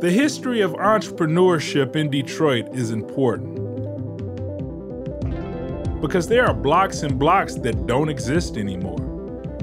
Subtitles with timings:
[0.00, 3.56] The history of entrepreneurship in Detroit is important
[6.00, 9.00] because there are blocks and blocks that don't exist anymore.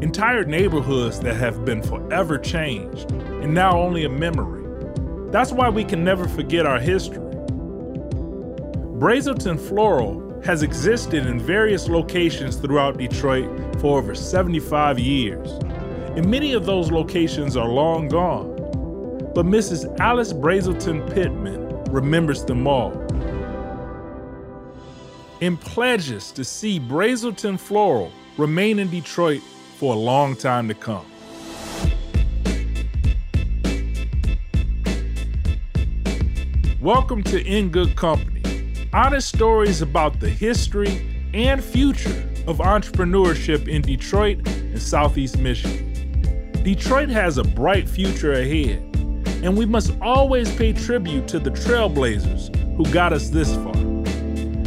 [0.02, 5.32] Entire neighborhoods that have been forever changed and now only a memory.
[5.32, 7.24] That's why we can never forget our history.
[9.00, 15.50] Brazelton Floral has existed in various locations throughout Detroit for over 75 years,
[16.18, 18.55] and many of those locations are long gone.
[19.36, 20.00] But Mrs.
[20.00, 22.94] Alice Brazelton Pittman remembers them all
[25.42, 29.42] and pledges to see Brazelton Floral remain in Detroit
[29.76, 31.06] for a long time to come.
[36.80, 38.42] Welcome to In Good Company,
[38.94, 45.92] honest stories about the history and future of entrepreneurship in Detroit and Southeast Michigan.
[46.64, 48.85] Detroit has a bright future ahead,
[49.46, 53.76] and we must always pay tribute to the trailblazers who got us this far.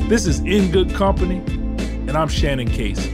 [0.08, 1.38] This is In Good Company,
[2.06, 3.12] and I'm Shannon Casey.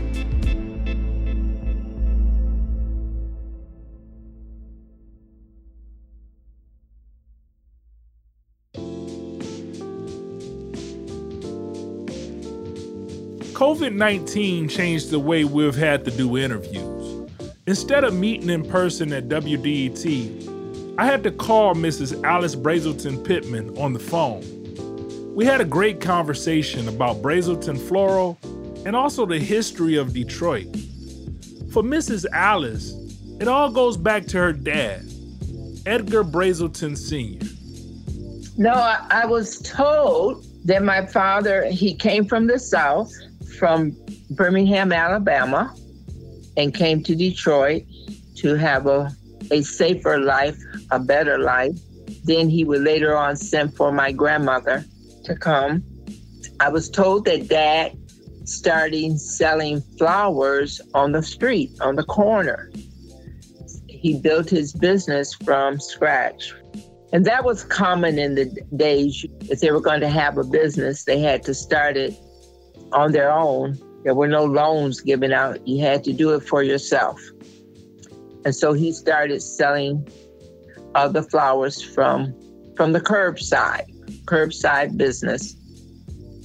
[13.54, 17.30] COVID 19 changed the way we've had to do interviews.
[17.66, 20.43] Instead of meeting in person at WDET,
[20.96, 22.22] I had to call Mrs.
[22.22, 24.44] Alice Brazelton Pittman on the phone.
[25.34, 28.38] We had a great conversation about Brazelton Floral
[28.86, 30.68] and also the history of Detroit.
[31.72, 32.26] For Mrs.
[32.32, 32.94] Alice,
[33.40, 35.02] it all goes back to her dad,
[35.84, 37.44] Edgar Brazelton Sr.
[38.56, 43.12] No, I, I was told that my father, he came from the South,
[43.58, 43.96] from
[44.30, 45.74] Birmingham, Alabama,
[46.56, 47.82] and came to Detroit
[48.36, 49.10] to have a,
[49.50, 50.58] a safer life,
[50.90, 51.78] a better life.
[52.24, 54.84] Then he would later on send for my grandmother
[55.24, 55.82] to come.
[56.60, 57.96] I was told that dad
[58.44, 62.70] started selling flowers on the street, on the corner.
[63.88, 66.54] He built his business from scratch.
[67.12, 68.46] And that was common in the
[68.76, 69.24] days.
[69.42, 72.14] If they were going to have a business, they had to start it
[72.92, 73.78] on their own.
[74.02, 75.66] There were no loans given out.
[75.66, 77.20] You had to do it for yourself.
[78.44, 80.06] And so he started selling
[80.94, 82.34] uh, the flowers from
[82.76, 83.90] from the curbside
[84.26, 85.56] curbside business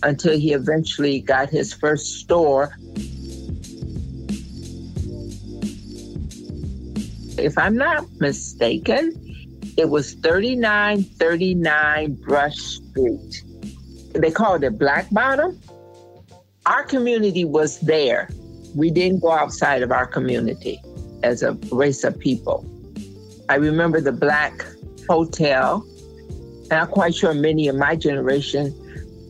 [0.04, 2.78] until he eventually got his first store.
[7.38, 9.14] If I'm not mistaken,
[9.78, 13.44] it was 3939 Brush Street.
[14.14, 15.59] They called it Black Bottom.
[16.66, 18.30] Our community was there.
[18.76, 20.82] We didn't go outside of our community
[21.24, 22.66] as a race of people.
[23.50, 24.66] I remember the Black
[25.07, 25.85] Hotel
[26.72, 28.74] I'm quite sure many of my generation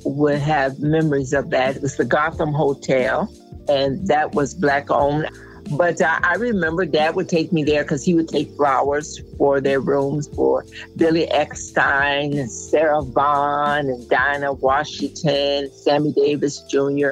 [0.03, 1.77] would have memories of that.
[1.77, 3.33] It was the Gotham Hotel,
[3.67, 5.29] and that was black owned.
[5.71, 9.61] But uh, I remember Dad would take me there because he would take flowers for
[9.61, 17.11] their rooms for Billy Eckstine and Sarah Vaughan and Dinah Washington, Sammy Davis Jr.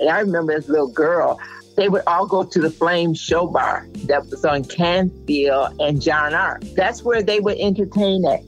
[0.00, 1.40] And I remember as a little girl,
[1.78, 6.34] they would all go to the Flame Show Bar that was on Canfield and John
[6.34, 6.58] R.
[6.74, 8.40] That's where they would entertain at.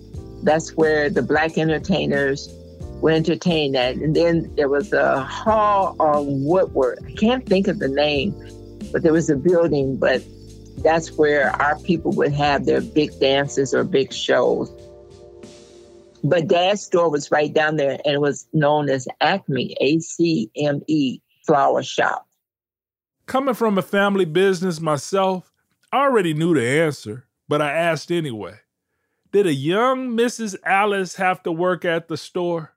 [0.42, 2.52] That's where the black entertainers
[3.00, 3.94] were entertained at.
[3.94, 6.98] And then there was a hall on Woodward.
[7.06, 8.34] I can't think of the name,
[8.90, 10.24] but there was a building, but
[10.78, 14.72] that's where our people would have their big dances or big shows.
[16.24, 20.50] But Dad's store was right down there and it was known as Acme, A C
[20.56, 22.26] M E Flower Shop.
[23.30, 25.52] Coming from a family business myself,
[25.92, 28.54] I already knew the answer, but I asked anyway.
[29.30, 30.56] Did a young Mrs.
[30.64, 32.74] Alice have to work at the store?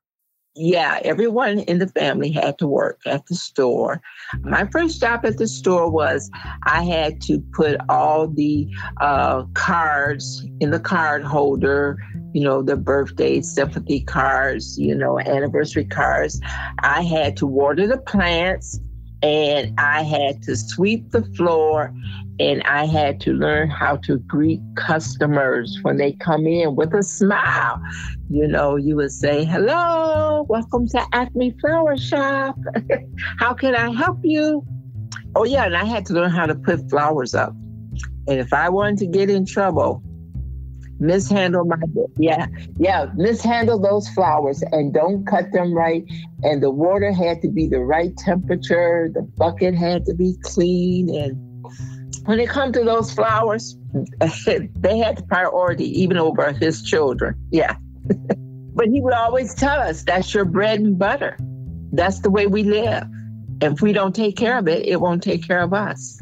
[0.56, 4.00] Yeah, everyone in the family had to work at the store.
[4.42, 6.30] My first job at the store was
[6.68, 8.70] I had to put all the
[9.02, 11.98] uh, cards in the card holder,
[12.32, 16.40] you know, the birthday sympathy cards, you know, anniversary cards.
[16.84, 18.80] I had to water the plants
[19.24, 21.94] and I had to sweep the floor
[22.40, 27.04] and I had to learn how to greet customers when they come in with a
[27.04, 27.82] smile.
[28.30, 32.58] You know, you would say, Hello, welcome to Acme Flower Shop.
[33.40, 34.66] how can I help you?
[35.36, 37.54] Oh, yeah, and I had to learn how to put flowers up.
[38.28, 40.04] And if I wanted to get in trouble,
[41.04, 41.76] mishandle my
[42.18, 42.48] yeah
[42.78, 46.04] yeah mishandle those flowers and don't cut them right
[46.44, 51.10] and the water had to be the right temperature the bucket had to be clean
[51.14, 51.54] and
[52.26, 53.76] When it comes to those flowers,
[54.46, 57.36] they had the priority even over his children.
[57.52, 57.76] Yeah.
[58.74, 61.38] but he would always tell us that's your bread and butter.
[61.92, 63.04] That's the way we live.
[63.62, 66.20] If we don't take care of it, it won't take care of us.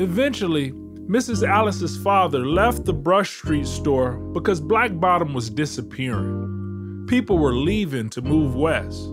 [0.00, 0.72] Eventually,
[1.06, 1.46] Mrs.
[1.46, 7.06] Alice's father left the Brush Street store because Black Bottom was disappearing.
[7.08, 9.04] People were leaving to move west,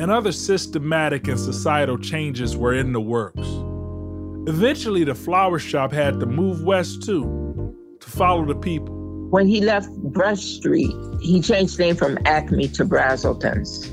[0.00, 3.46] and other systematic and societal changes were in the works.
[4.48, 8.94] Eventually, the flower shop had to move west too, to follow the people.
[9.30, 13.92] When he left Brush Street, he changed name from Acme to Brazelton's.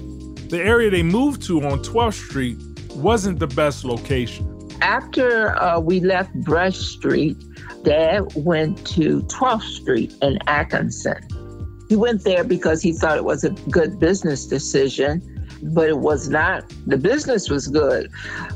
[0.50, 2.58] The area they moved to on 12th Street
[2.96, 4.53] wasn't the best location.
[4.84, 7.38] After uh, we left Brush Street,
[7.84, 11.26] Dad went to 12th Street in Atkinson.
[11.88, 15.22] He went there because he thought it was a good business decision,
[15.74, 16.70] but it was not.
[16.86, 18.12] The business was good,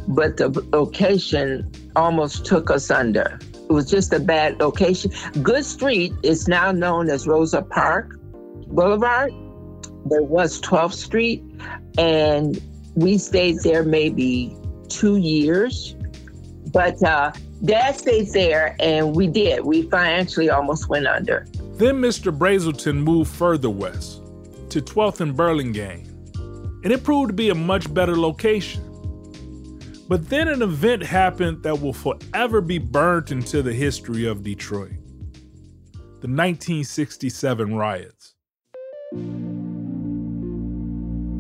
[0.09, 3.39] but the location almost took us under.
[3.53, 5.11] It was just a bad location.
[5.41, 8.19] Good Street is now known as Rosa Park
[8.67, 9.31] Boulevard.
[10.09, 11.41] There was 12th Street,
[11.97, 12.61] and
[12.95, 14.57] we stayed there maybe
[14.89, 15.96] two years.
[16.71, 17.31] But uh,
[17.63, 19.65] Dad stayed there, and we did.
[19.65, 21.47] We financially almost went under.
[21.77, 22.35] Then Mr.
[22.35, 24.21] Brazelton moved further west
[24.69, 26.05] to 12th and Burlingame,
[26.83, 28.83] and it proved to be a much better location.
[30.07, 34.93] But then an event happened that will forever be burnt into the history of Detroit
[36.19, 38.33] the 1967 riots.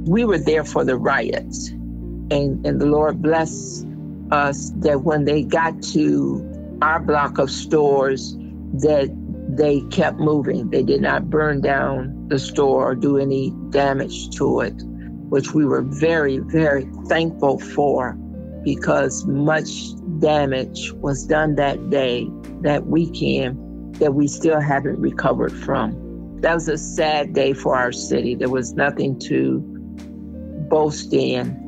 [0.07, 3.83] We were there for the riots, and, and the Lord bless
[4.31, 8.35] us that when they got to our block of stores,
[8.73, 9.09] that
[9.49, 10.69] they kept moving.
[10.69, 14.73] They did not burn down the store or do any damage to it,
[15.29, 18.13] which we were very, very thankful for
[18.63, 22.27] because much damage was done that day,
[22.61, 25.95] that weekend, that we still haven't recovered from.
[26.41, 28.35] That was a sad day for our city.
[28.35, 29.59] There was nothing to
[30.69, 31.66] boast in.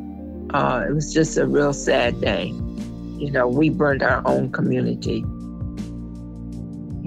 [0.53, 2.47] Uh, it was just a real sad day.
[2.47, 5.23] You know, we burned our own community.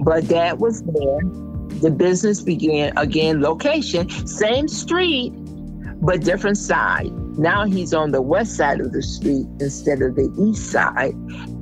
[0.03, 1.19] But that was there.
[1.81, 5.31] The business began again, location, same street,
[6.01, 7.11] but different side.
[7.37, 11.15] Now he's on the west side of the street instead of the east side.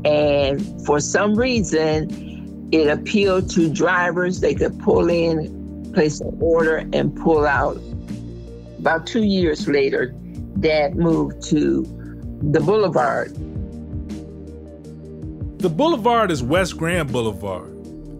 [0.06, 4.39] And for some reason, it appealed to drivers.
[4.39, 7.80] They could pull in, place an order, and pull out.
[8.80, 10.13] About two years later,
[10.62, 11.81] Dad moved to
[12.52, 13.36] the boulevard.
[15.60, 17.69] The boulevard is West Grand Boulevard.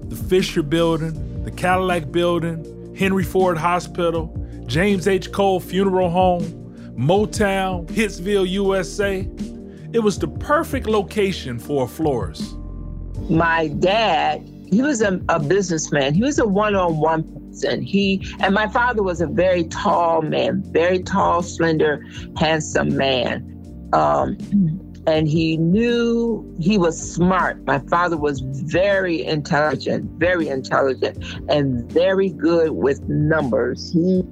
[0.10, 4.36] The Fisher Building, the Cadillac Building, Henry Ford Hospital,
[4.66, 5.32] James H.
[5.32, 6.44] Cole Funeral Home,
[6.98, 9.28] Motown, Hitsville, USA.
[9.94, 12.56] It was the perfect location for a florist.
[13.30, 16.14] My dad, he was a, a businessman.
[16.14, 17.82] He was a one-on-one person.
[17.82, 22.06] He and my father was a very tall man, very tall, slender,
[22.38, 23.90] handsome man.
[23.92, 24.38] Um,
[25.08, 27.66] and he knew he was smart.
[27.66, 33.92] My father was very intelligent, very intelligent, and very good with numbers.
[33.92, 34.24] He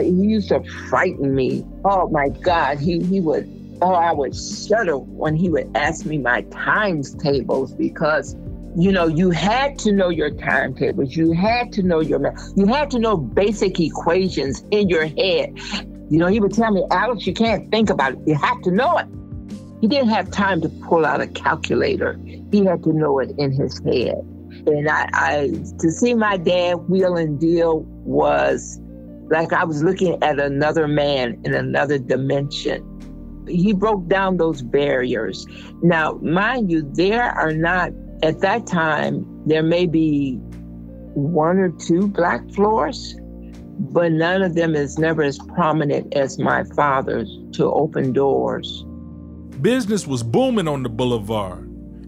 [0.00, 1.66] he used to frighten me.
[1.84, 3.50] Oh my God, he he would.
[3.80, 8.36] Oh, I would shudder when he would ask me my times tables because
[8.76, 11.14] you know, you had to know your timetables.
[11.14, 12.52] You had to know your math.
[12.56, 15.58] You had to know basic equations in your head.
[16.10, 18.18] You know, he would tell me, Alex, you can't think about it.
[18.26, 19.06] You have to know it.
[19.80, 22.18] He didn't have time to pull out a calculator.
[22.50, 24.16] He had to know it in his head.
[24.66, 25.48] And I, I
[25.80, 28.78] to see my dad wheel and deal was
[29.30, 32.86] like I was looking at another man in another dimension.
[33.48, 35.46] He broke down those barriers.
[35.82, 37.90] Now, mind you, there are not,
[38.22, 40.36] at that time, there may be
[41.14, 43.16] one or two black floors,
[43.78, 48.84] but none of them is never as prominent as my father's to open doors.
[49.60, 51.64] Business was booming on the boulevard,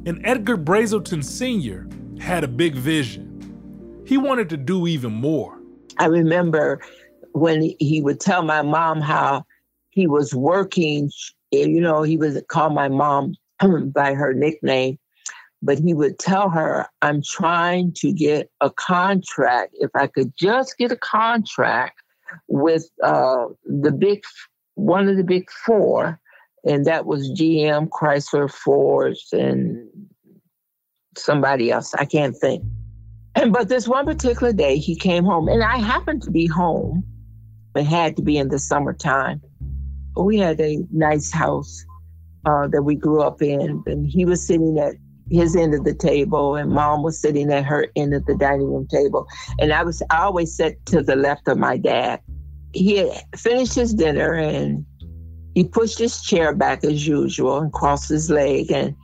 [0.07, 1.89] and Edgar Brazelton Sr.
[2.21, 4.03] had a big vision.
[4.07, 5.59] He wanted to do even more.
[5.99, 6.81] I remember
[7.33, 9.45] when he would tell my mom how
[9.91, 11.11] he was working,
[11.51, 13.35] you know, he would call my mom
[13.93, 14.99] by her nickname,
[15.65, 19.75] but he would tell her, I'm trying to get a contract.
[19.81, 22.03] If I could just get a contract
[22.49, 24.23] with uh, the big,
[24.75, 26.21] one of the big four,
[26.67, 29.89] and that was GM, Chrysler, Ford, and
[31.17, 31.95] somebody else.
[31.95, 32.63] I can't think.
[33.35, 37.05] And but this one particular day, he came home, and I happened to be home.
[37.75, 39.41] It had to be in the summertime.
[40.17, 41.85] We had a nice house,
[42.47, 43.83] uh, that we grew up in.
[43.87, 44.95] And he was sitting at
[45.35, 48.73] his end of the table, and mom was sitting at her end of the dining
[48.73, 49.27] room table.
[49.59, 52.21] And I was I always sat to the left of my dad.
[52.73, 54.85] He had finished his dinner and
[55.55, 58.71] he pushed his chair back as usual and crossed his leg.
[58.71, 58.95] And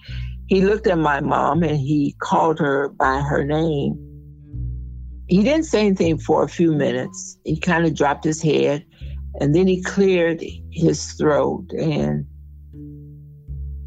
[0.46, 3.94] he looked at my mom and he called her by her name.
[5.28, 7.38] He didn't say anything for a few minutes.
[7.44, 8.84] He kind of dropped his head
[9.38, 12.26] and then he cleared his throat and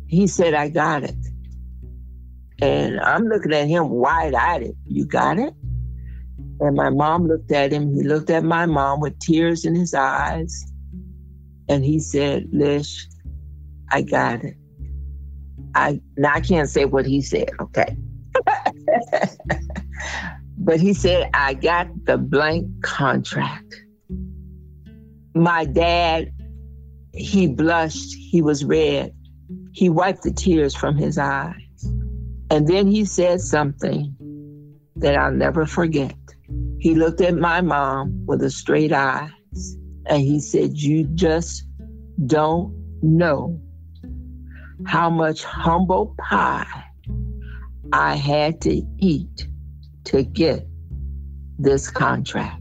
[0.08, 1.16] he said, I got it.
[2.64, 4.72] And I'm looking at him wide eyed.
[4.86, 5.54] You got it?
[6.62, 7.94] And my mom looked at him.
[7.94, 10.72] He looked at my mom with tears in his eyes.
[11.68, 13.06] And he said, Lish,
[13.92, 14.56] I got it.
[15.76, 17.98] I now I can't say what he said, okay.
[20.58, 23.76] but he said, I got the blank contract.
[25.36, 26.32] My dad,
[27.14, 29.14] he blushed, he was red.
[29.74, 31.63] He wiped the tears from his eyes.
[32.50, 34.16] And then he said something
[34.98, 36.16] that I'll never forget.
[36.80, 39.32] He looked at my mom with a straight eyes
[40.06, 41.64] and he said, You just
[42.26, 43.60] don't know
[44.86, 46.84] how much humble pie
[47.92, 49.48] I had to eat
[50.06, 50.68] to get
[51.58, 52.60] this contract.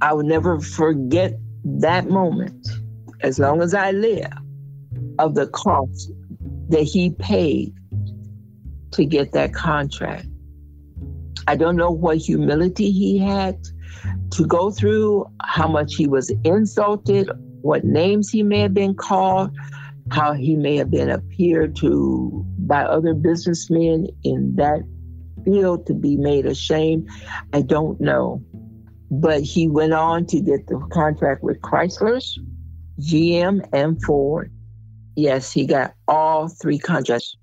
[0.00, 1.34] I will never forget
[1.64, 2.66] that moment
[3.20, 4.32] as long as I live
[5.18, 6.12] of the cost
[6.68, 7.74] that he paid
[8.92, 10.26] to get that contract.
[11.46, 13.58] I don't know what humility he had
[14.32, 17.30] to go through, how much he was insulted,
[17.62, 19.50] what names he may have been called,
[20.10, 24.82] how he may have been appeared to by other businessmen in that
[25.44, 27.08] field to be made ashamed.
[27.52, 28.42] I don't know.
[29.10, 32.38] But he went on to get the contract with Chrysler's,
[33.00, 34.52] GM, and Ford.
[35.16, 37.34] Yes, he got all three contracts.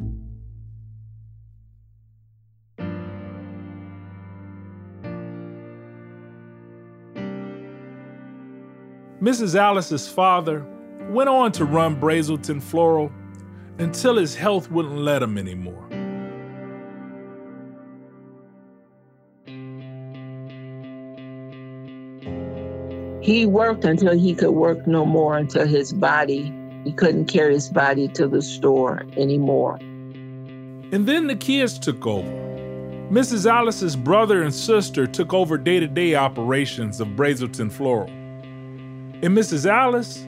[9.25, 9.55] Mrs.
[9.55, 10.63] Alice's father
[11.09, 13.11] went on to run Brazelton Floral
[13.79, 15.83] until his health wouldn't let him anymore.
[23.19, 26.53] He worked until he could work no more, until his body,
[26.83, 29.77] he couldn't carry his body to the store anymore.
[29.81, 32.29] And then the kids took over.
[33.09, 33.51] Mrs.
[33.51, 38.24] Alice's brother and sister took over day to day operations of Brazelton Floral.
[39.21, 39.65] And Mrs.
[39.65, 40.25] Alice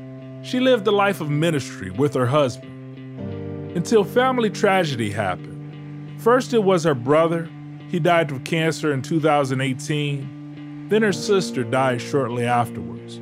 [0.47, 6.21] she lived a life of ministry with her husband until family tragedy happened.
[6.21, 7.49] First, it was her brother.
[7.89, 10.87] He died of cancer in 2018.
[10.87, 13.17] Then her sister died shortly afterwards.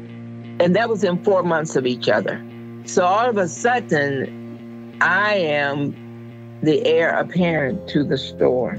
[0.59, 2.45] And that was in four months of each other.
[2.85, 8.75] So all of a sudden, I am the heir apparent to the store.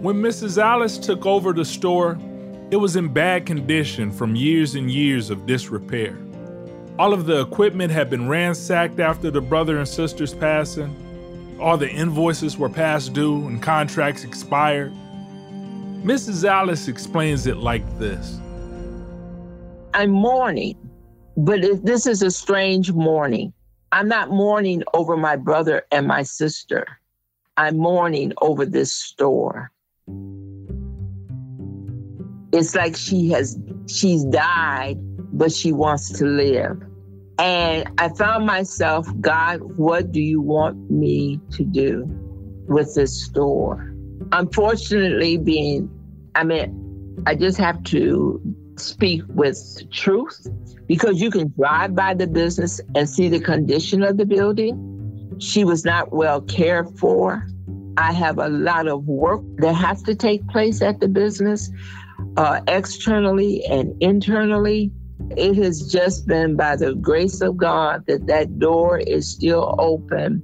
[0.00, 0.60] When Mrs.
[0.60, 2.18] Alice took over the store,
[2.72, 6.18] it was in bad condition from years and years of disrepair.
[6.96, 10.94] All of the equipment had been ransacked after the brother and sister's passing.
[11.60, 14.92] All the invoices were past due and contracts expired.
[16.04, 16.48] Mrs.
[16.48, 18.38] Alice explains it like this
[19.92, 20.76] I'm mourning,
[21.36, 23.52] but this is a strange mourning.
[23.90, 26.86] I'm not mourning over my brother and my sister.
[27.56, 29.72] I'm mourning over this store.
[32.52, 33.58] It's like she has
[33.88, 34.96] she's died
[35.34, 36.80] but she wants to live.
[37.38, 42.04] And I found myself, God, what do you want me to do
[42.68, 43.92] with this store?
[44.32, 45.90] Unfortunately, being,
[46.36, 48.40] I mean, I just have to
[48.76, 49.58] speak with
[49.90, 50.46] truth
[50.86, 55.36] because you can drive by the business and see the condition of the building.
[55.38, 57.46] She was not well cared for.
[57.96, 61.70] I have a lot of work that has to take place at the business,
[62.36, 64.92] uh, externally and internally.
[65.30, 70.42] It has just been by the grace of God that that door is still open.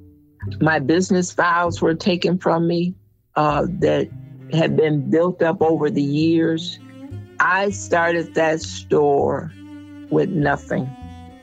[0.61, 2.95] My business files were taken from me
[3.37, 4.09] uh, that
[4.53, 6.79] had been built up over the years.
[7.39, 9.53] I started that store
[10.11, 10.91] with nothing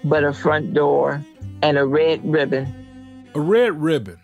[0.03, 1.23] but a front door
[1.61, 2.73] and a red ribbon.
[3.33, 4.19] A red ribbon.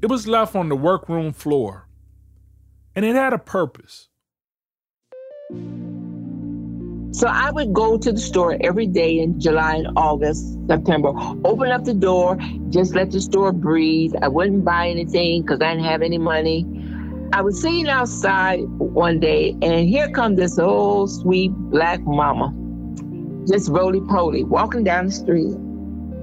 [0.00, 1.88] It was left on the workroom floor,
[2.94, 4.08] and it had a purpose.
[7.12, 11.12] So I would go to the store every day in July and August, September,
[11.44, 12.38] open up the door,
[12.70, 14.14] just let the store breathe.
[14.22, 16.66] I wouldn't buy anything because I didn't have any money.
[17.34, 22.52] I was sitting outside one day, and here come this old sweet black mama,
[23.46, 25.54] just roly poly, walking down the street.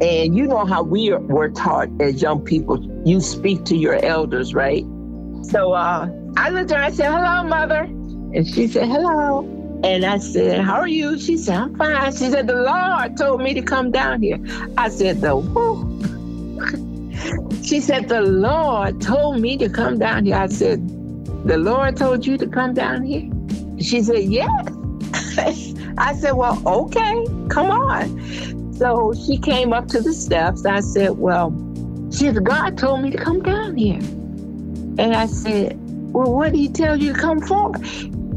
[0.02, 4.04] And you know how we are, were taught as young people, you speak to your
[4.04, 4.86] elders, right?
[5.44, 7.82] So uh, I looked at her, I said, hello, mother.
[7.82, 9.59] And she said, hello.
[9.84, 11.18] And I said, how are you?
[11.18, 12.12] She said, I'm fine.
[12.12, 14.38] She said, the Lord told me to come down here.
[14.78, 15.88] I said, the who?
[17.64, 20.36] she said, the Lord told me to come down here.
[20.36, 20.86] I said,
[21.46, 23.30] the Lord told you to come down here?
[23.80, 24.50] She said, yes.
[25.98, 28.74] I said, well, okay, come on.
[28.76, 30.66] So she came up to the steps.
[30.66, 31.52] I said, well,
[32.12, 34.00] she said, God told me to come down here.
[35.00, 35.78] And I said,
[36.12, 37.72] well, what did he tell you to come for?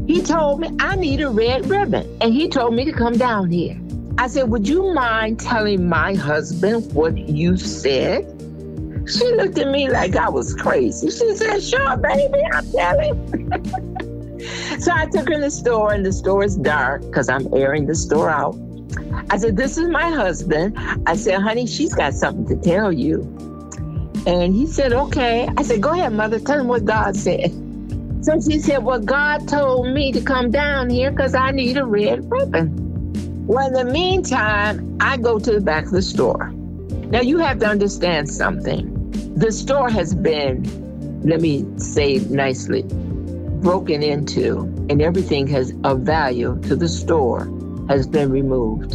[0.07, 2.17] He told me I need a red ribbon.
[2.21, 3.79] And he told me to come down here.
[4.17, 8.25] I said, would you mind telling my husband what you said?
[9.07, 11.09] She looked at me like I was crazy.
[11.09, 14.39] She said, sure, baby, I'll tell him.
[14.79, 17.87] so I took her in the store, and the store is dark because I'm airing
[17.87, 18.55] the store out.
[19.29, 20.77] I said, This is my husband.
[21.05, 23.21] I said, Honey, she's got something to tell you.
[24.25, 25.49] And he said, Okay.
[25.57, 26.39] I said, Go ahead, mother.
[26.39, 27.51] Tell him what God said.
[28.23, 31.83] So she said, Well, God told me to come down here because I need a
[31.83, 33.45] red ribbon.
[33.45, 36.49] Well, in the meantime, I go to the back of the store.
[37.09, 38.89] Now, you have to understand something.
[39.35, 40.63] The store has been,
[41.23, 47.45] let me say nicely, broken into, and everything has of value to the store
[47.89, 48.91] has been removed.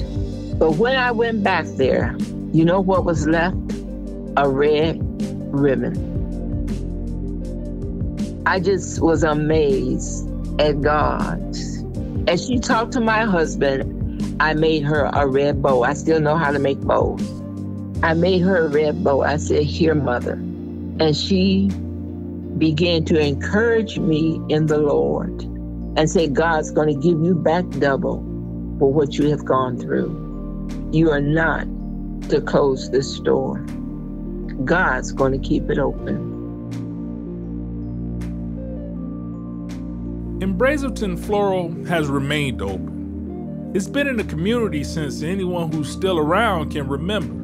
[0.58, 2.16] But when I went back there,
[2.52, 3.56] you know what was left?
[4.38, 4.98] A red
[5.52, 6.07] ribbon.
[8.48, 10.26] I just was amazed
[10.58, 11.38] at God.
[12.26, 15.82] As she talked to my husband, I made her a red bow.
[15.82, 17.20] I still know how to make bows.
[18.02, 19.20] I made her a red bow.
[19.20, 20.32] I said, Here, mother.
[20.32, 21.68] And she
[22.56, 25.42] began to encourage me in the Lord
[25.98, 28.16] and say, God's going to give you back double
[28.78, 30.08] for what you have gone through.
[30.90, 31.66] You are not
[32.30, 33.58] to close this door,
[34.64, 36.27] God's going to keep it open.
[40.48, 43.70] And Brazelton Floral has remained open.
[43.74, 47.34] It's been in the community since anyone who's still around can remember.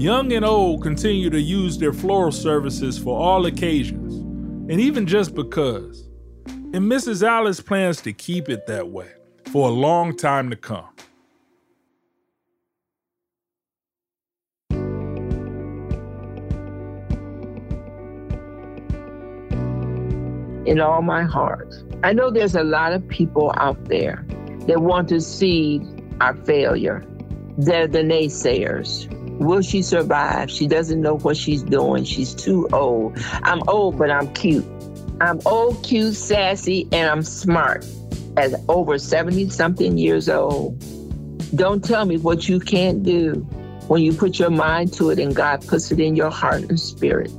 [0.00, 4.14] Young and old continue to use their floral services for all occasions,
[4.70, 6.08] and even just because.
[6.46, 7.22] And Mrs.
[7.22, 9.10] Alice plans to keep it that way
[9.52, 10.88] for a long time to come.
[20.66, 21.74] In all my heart.
[22.04, 24.26] I know there's a lot of people out there
[24.66, 25.80] that want to see
[26.20, 27.02] our failure.
[27.56, 29.08] They're the naysayers.
[29.38, 30.50] Will she survive?
[30.50, 32.04] She doesn't know what she's doing.
[32.04, 33.18] She's too old.
[33.42, 34.66] I'm old, but I'm cute.
[35.22, 37.86] I'm old, cute, sassy, and I'm smart
[38.36, 40.78] at over 70 something years old.
[41.56, 43.32] Don't tell me what you can't do
[43.88, 46.78] when you put your mind to it and God puts it in your heart and
[46.78, 47.32] spirit.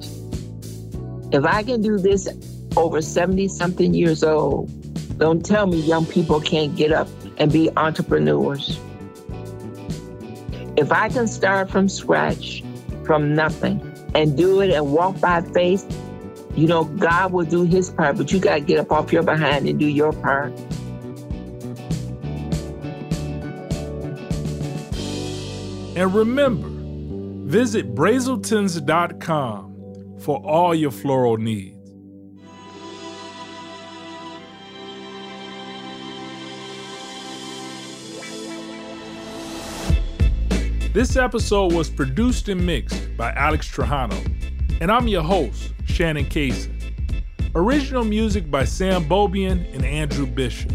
[1.32, 2.28] If I can do this
[2.77, 4.69] over 70 something years old,
[5.17, 7.07] don't tell me young people can't get up
[7.38, 8.79] and be entrepreneurs.
[10.77, 12.63] If I can start from scratch,
[13.05, 13.81] from nothing,
[14.13, 15.85] and do it and walk by faith,
[16.55, 19.23] you know, God will do his part, but you got to get up off your
[19.23, 20.53] behind and do your part.
[25.97, 26.69] And remember,
[27.49, 31.85] visit brazeltons.com for all your floral needs.
[40.95, 44.15] This episode was produced and mixed by Alex Trajano,
[44.79, 46.71] and I'm your host, Shannon Casey.
[47.53, 50.71] Original music by Sam Bobian and Andrew Bishop.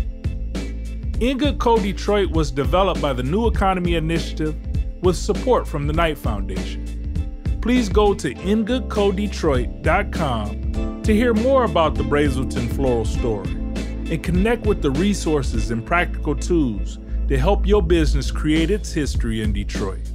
[1.22, 4.54] In Good Co Detroit was developed by the New Economy Initiative
[5.02, 7.58] with support from the Knight Foundation.
[7.62, 14.82] Please go to ingoodcodetroit.com to hear more about the Brazelton floral story and connect with
[14.82, 16.98] the resources and practical tools
[17.30, 20.10] to help your business create its history in Detroit.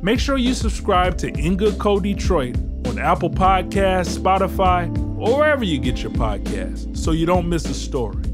[0.00, 5.62] Make sure you subscribe to In Good Co Detroit on Apple Podcasts, Spotify, or wherever
[5.62, 8.24] you get your podcasts so you don't miss a story.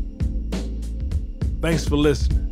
[1.60, 2.45] Thanks for listening.